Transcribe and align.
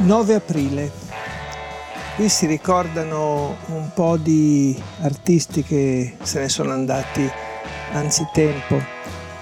9 0.00 0.34
aprile. 0.34 0.90
Qui 2.14 2.28
si 2.28 2.46
ricordano 2.46 3.56
un 3.66 3.90
po' 3.92 4.16
di 4.16 4.80
artisti 5.00 5.64
che 5.64 6.16
se 6.22 6.40
ne 6.40 6.48
sono 6.48 6.72
andati 6.72 7.28
anzitempo. 7.92 8.80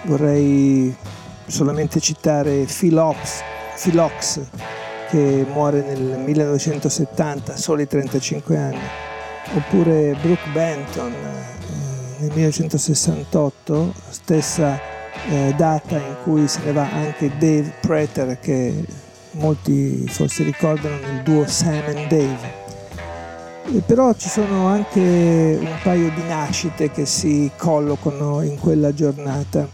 Vorrei 0.05 0.95
solamente 1.47 2.01
citare 2.01 2.65
Philox, 2.65 3.43
Philox 3.81 4.41
che 5.11 5.47
muore 5.53 5.83
nel 5.83 6.19
1970, 6.21 7.55
soli 7.57 7.87
35 7.87 8.57
anni, 8.57 8.89
oppure 9.55 10.17
Brooke 10.21 10.49
Benton 10.53 11.13
eh, 11.13 12.21
nel 12.21 12.31
1968, 12.35 13.93
stessa 14.09 14.81
eh, 15.29 15.55
data 15.57 15.97
in 15.97 16.17
cui 16.23 16.49
se 16.49 16.61
ne 16.65 16.73
va 16.73 16.89
anche 16.91 17.29
Dave 17.39 17.73
Prater 17.81 18.39
che 18.41 19.05
molti 19.37 20.07
forse 20.09 20.43
ricordano 20.43 20.97
nel 20.99 21.23
duo 21.23 21.47
Sam 21.47 21.83
and 21.87 22.07
Dave. 22.09 22.65
E 23.75 23.81
però 23.85 24.13
ci 24.15 24.29
sono 24.29 24.69
anche 24.69 25.01
un 25.01 25.77
paio 25.83 26.11
di 26.11 26.23
nascite 26.29 26.91
che 26.91 27.05
si 27.05 27.51
collocano 27.57 28.43
in 28.43 28.59
quella 28.59 28.95
giornata. 28.95 29.69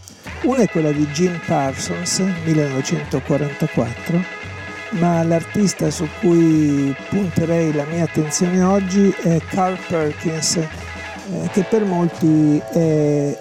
Una 0.45 0.63
è 0.63 0.69
quella 0.69 0.93
di 0.93 1.07
Jim 1.09 1.39
Parsons, 1.47 2.19
1944, 2.45 4.25
ma 4.91 5.23
l'artista 5.23 5.91
su 5.91 6.09
cui 6.21 6.95
punterei 7.11 7.73
la 7.73 7.85
mia 7.85 8.05
attenzione 8.05 8.63
oggi 8.63 9.15
è 9.23 9.39
Carl 9.51 9.79
Perkins, 9.87 10.57
eh, 10.57 10.69
che 11.53 11.63
per 11.63 11.85
molti 11.85 12.59
è 12.59 12.77
eh, 12.77 13.39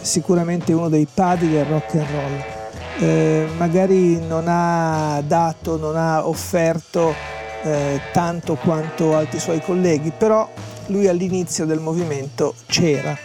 sicuramente 0.00 0.72
uno 0.72 0.88
dei 0.88 1.06
padri 1.12 1.50
del 1.50 1.64
rock 1.64 1.94
and 1.94 2.06
roll 2.10 2.57
eh, 2.98 3.46
magari 3.56 4.18
non 4.26 4.46
ha 4.48 5.22
dato, 5.24 5.76
non 5.76 5.96
ha 5.96 6.26
offerto 6.26 7.14
eh, 7.62 8.00
tanto 8.12 8.56
quanto 8.56 9.16
altri 9.16 9.38
suoi 9.38 9.60
colleghi, 9.60 10.12
però 10.16 10.50
lui 10.86 11.06
all'inizio 11.06 11.64
del 11.64 11.78
movimento 11.80 12.54
c'era. 12.66 13.16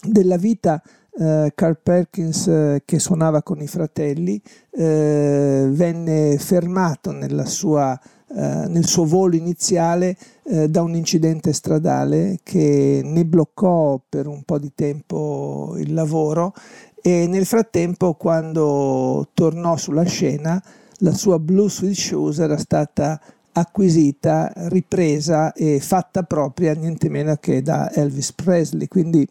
della 0.03 0.37
vita 0.37 0.83
eh, 1.19 1.53
Carl 1.55 1.79
Perkins 1.83 2.47
eh, 2.47 2.83
che 2.84 2.99
suonava 2.99 3.43
con 3.43 3.61
i 3.61 3.67
fratelli 3.67 4.41
eh, 4.71 5.67
venne 5.69 6.39
fermato 6.39 7.12
sua, 7.45 7.99
eh, 8.29 8.65
nel 8.69 8.87
suo 8.87 9.05
volo 9.05 9.34
iniziale 9.34 10.17
da 10.49 10.81
un 10.81 10.95
incidente 10.95 11.53
stradale 11.53 12.39
che 12.43 13.03
ne 13.05 13.27
bloccò 13.27 14.01
per 14.09 14.27
un 14.27 14.45
po' 14.45 14.59
di 14.59 14.73
tempo 14.75 15.75
il 15.77 15.93
lavoro 15.93 16.55
e 17.03 17.27
nel 17.27 17.45
frattempo 17.45 18.15
quando 18.15 19.28
tornò 19.34 19.77
sulla 19.77 20.05
scena 20.05 20.62
la 21.01 21.12
sua 21.12 21.39
Blue 21.39 21.69
Sweet 21.69 21.95
Shoes 21.95 22.39
era 22.39 22.57
stata 22.57 23.21
acquisita, 23.53 24.53
ripresa 24.69 25.53
e 25.53 25.81
fatta 25.81 26.23
propria 26.23 26.73
niente 26.75 27.09
meno 27.09 27.37
che 27.37 27.62
da 27.62 27.93
Elvis 27.93 28.33
Presley. 28.33 28.89
Quindi 28.89 29.28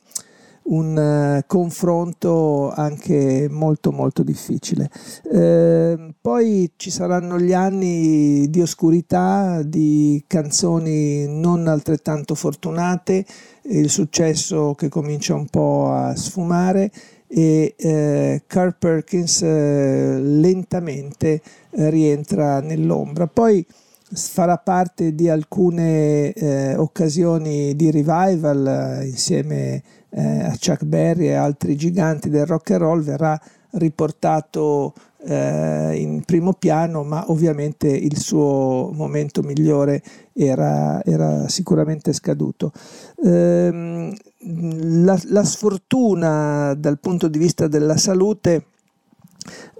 un 0.69 1.37
uh, 1.37 1.45
confronto 1.45 2.71
anche 2.71 3.47
molto 3.49 3.91
molto 3.91 4.23
difficile. 4.23 4.89
Eh, 5.31 6.13
poi 6.19 6.71
ci 6.75 6.89
saranno 6.89 7.39
gli 7.39 7.53
anni 7.53 8.49
di 8.49 8.61
oscurità, 8.61 9.61
di 9.63 10.23
canzoni 10.27 11.25
non 11.27 11.67
altrettanto 11.67 12.35
fortunate, 12.35 13.25
il 13.69 13.89
successo 13.89 14.73
che 14.75 14.89
comincia 14.89 15.35
un 15.35 15.47
po' 15.47 15.91
a 15.91 16.15
sfumare 16.15 16.91
e 17.27 17.75
eh, 17.77 18.43
Carl 18.47 18.75
Perkins 18.77 19.41
eh, 19.41 20.19
lentamente 20.19 21.41
eh, 21.71 21.89
rientra 21.89 22.61
nell'ombra. 22.61 23.27
Poi 23.27 23.65
farà 24.13 24.57
parte 24.57 25.13
di 25.13 25.29
alcune 25.29 26.31
eh, 26.33 26.75
occasioni 26.75 27.75
di 27.75 27.91
revival 27.91 29.01
insieme 29.03 29.75
a 29.75 29.97
eh, 30.09 30.39
a 30.43 30.57
Chuck 30.59 30.83
Berry 30.83 31.27
e 31.27 31.33
altri 31.33 31.75
giganti 31.75 32.29
del 32.29 32.45
rock 32.45 32.71
and 32.71 32.81
roll 32.81 33.01
verrà 33.01 33.39
riportato 33.71 34.93
eh, 35.23 35.93
in 35.95 36.23
primo 36.23 36.53
piano, 36.53 37.03
ma 37.03 37.29
ovviamente 37.29 37.87
il 37.87 38.17
suo 38.17 38.91
momento 38.93 39.41
migliore 39.41 40.01
era, 40.33 41.03
era 41.03 41.47
sicuramente 41.47 42.13
scaduto. 42.13 42.71
Eh, 43.23 44.15
la, 44.39 45.19
la, 45.25 45.43
sfortuna 45.43 46.73
dal 46.75 46.99
punto 46.99 47.27
di 47.27 47.37
vista 47.37 47.67
della 47.67 47.97
salute 47.97 48.65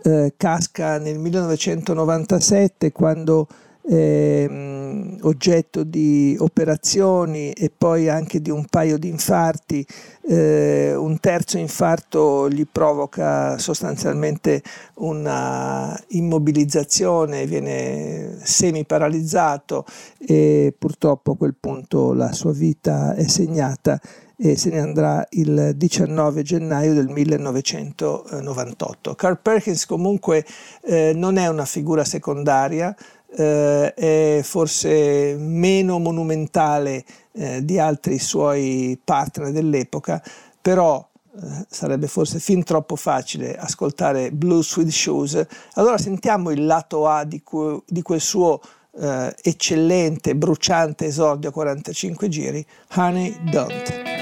eh, 0.03 0.33
casca 0.35 0.97
nel 0.99 1.17
1997 1.17 2.91
quando 2.91 3.47
eh, 3.89 5.17
oggetto 5.21 5.83
di 5.83 6.35
operazioni 6.39 7.51
e 7.51 7.71
poi 7.75 8.09
anche 8.09 8.41
di 8.41 8.49
un 8.49 8.65
paio 8.65 8.97
di 8.97 9.07
infarti. 9.07 9.85
Eh, 10.29 10.93
un 10.93 11.19
terzo 11.19 11.57
infarto 11.57 12.49
gli 12.49 12.65
provoca 12.69 13.57
sostanzialmente 13.57 14.61
una 14.95 15.97
immobilizzazione, 16.09 17.45
viene 17.45 18.37
semi 18.43 18.85
paralizzato 18.85 19.85
e 20.17 20.73
purtroppo 20.77 21.31
a 21.31 21.37
quel 21.37 21.55
punto 21.57 22.13
la 22.13 22.33
sua 22.33 22.51
vita 22.51 23.15
è 23.15 23.25
segnata 23.27 23.99
e 24.39 24.55
se 24.55 24.69
ne 24.69 24.79
andrà 24.79 25.25
il 25.31 25.73
19 25.75 26.43
gennaio 26.43 26.93
del 26.93 27.09
1998. 27.09 29.15
Carl 29.15 29.39
Perkins 29.41 29.87
comunque 29.87 30.45
eh, 30.83 31.11
non 31.15 31.37
è 31.37 31.47
una 31.47 31.65
figura 31.65 32.03
secondaria, 32.03 32.95
eh, 33.35 33.93
è 33.93 34.39
forse 34.43 35.35
meno 35.37 35.99
monumentale 35.99 37.03
eh, 37.33 37.63
di 37.63 37.79
altri 37.79 38.19
suoi 38.19 38.99
partner 39.03 39.51
dell'epoca, 39.51 40.21
però 40.61 41.05
eh, 41.35 41.65
sarebbe 41.69 42.07
forse 42.07 42.39
fin 42.39 42.63
troppo 42.63 42.95
facile 42.95 43.55
ascoltare 43.57 44.31
Blues 44.31 44.75
with 44.75 44.89
Shoes. 44.89 45.45
Allora 45.73 45.97
sentiamo 45.97 46.51
il 46.51 46.65
lato 46.65 47.07
A 47.07 47.23
di, 47.23 47.41
cu- 47.43 47.83
di 47.85 48.01
quel 48.01 48.21
suo 48.21 48.59
eh, 48.99 49.35
eccellente, 49.43 50.35
bruciante 50.35 51.05
esordio 51.05 51.49
a 51.49 51.53
45 51.53 52.27
giri, 52.29 52.65
Honey 52.95 53.37
Don't. 53.49 54.16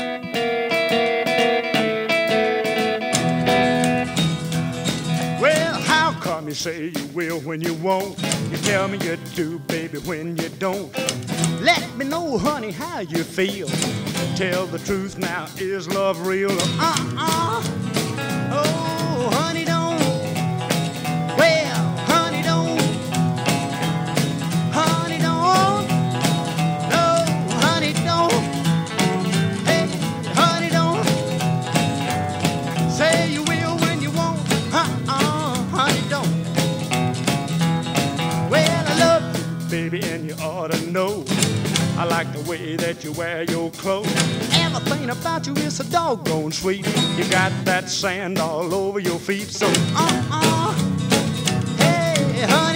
Say 6.55 6.85
you 6.95 7.05
will 7.07 7.39
when 7.41 7.61
you 7.61 7.73
won't. 7.75 8.17
You 8.49 8.57
tell 8.57 8.87
me 8.87 8.97
you 8.99 9.17
do, 9.35 9.59
baby, 9.59 9.97
when 9.99 10.37
you 10.37 10.47
don't. 10.57 10.91
Let 11.61 11.95
me 11.97 12.05
know, 12.05 12.37
honey, 12.37 12.71
how 12.71 12.99
you 12.99 13.23
feel. 13.23 13.67
Tell 14.37 14.65
the 14.65 14.79
truth 14.79 15.17
now, 15.17 15.47
is 15.57 15.89
love 15.89 16.25
real? 16.25 16.51
Uh-uh. 16.51 17.61
Oh, 18.51 19.29
honey, 19.33 19.64
baby, 39.69 40.01
and 40.03 40.25
you 40.27 40.35
ought 40.35 40.71
to 40.71 40.91
know. 40.91 41.23
I 41.97 42.03
like 42.05 42.31
the 42.33 42.41
way 42.49 42.75
that 42.75 43.03
you 43.03 43.11
wear 43.13 43.43
your 43.43 43.71
clothes. 43.71 44.11
Everything 44.53 45.09
about 45.09 45.47
you 45.47 45.53
is 45.55 45.79
a 45.79 45.89
doggone 45.89 46.51
sweet. 46.51 46.85
You 47.17 47.25
got 47.29 47.51
that 47.65 47.89
sand 47.89 48.37
all 48.37 48.73
over 48.73 48.99
your 48.99 49.19
feet, 49.19 49.47
so 49.47 49.67
uh 49.67 50.23
uh. 50.31 50.73
Hey, 51.77 52.45
honey. 52.49 52.74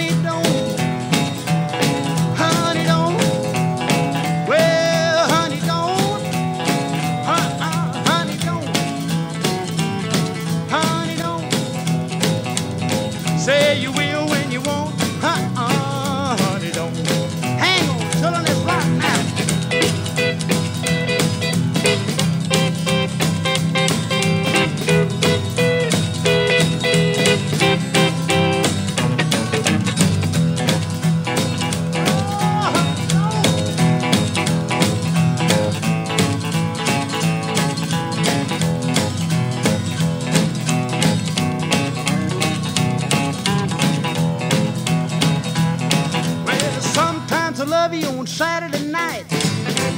Love 47.82 47.94
you 47.94 48.08
on 48.18 48.26
Saturday 48.26 48.84
night. 48.88 49.24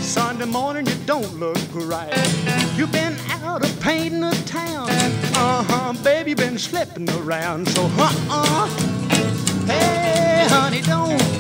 Sunday 0.00 0.44
morning 0.44 0.86
you 0.86 0.94
don't 1.04 1.34
look 1.40 1.58
right. 1.74 2.14
You've 2.76 2.92
been 2.92 3.16
out 3.42 3.64
of 3.64 3.80
painting 3.80 4.20
the 4.20 4.30
town. 4.46 4.88
Uh 5.34 5.64
huh, 5.64 5.92
baby, 6.04 6.32
been 6.32 6.58
slipping 6.58 7.10
around. 7.10 7.68
So, 7.70 7.82
uh 7.98 8.14
uh. 8.30 8.66
Hey, 9.66 10.46
honey, 10.48 10.80
don't. 10.82 11.31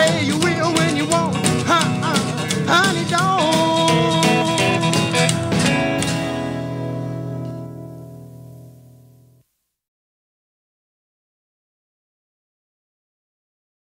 Say 0.00 0.24
you 0.24 0.38
will 0.38 0.72
when 0.78 0.96
you 0.96 1.04
won't. 1.04 1.36
Uh-uh, 1.68 1.76
uh, 2.08 2.72
honey, 2.72 2.99